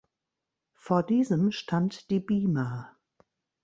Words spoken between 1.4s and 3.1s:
stand die Bima.